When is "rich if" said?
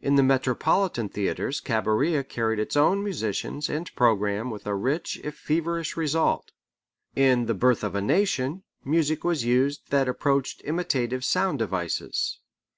4.74-5.36